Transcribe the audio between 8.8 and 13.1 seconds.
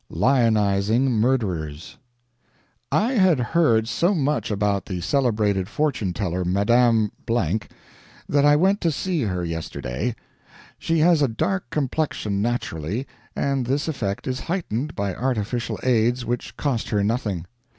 to see her yesterday. She has a dark complexion naturally,